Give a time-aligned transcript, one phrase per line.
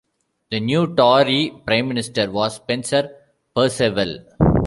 [0.49, 3.11] The new Tory Prime Minister was Spencer
[3.55, 4.25] Perceval.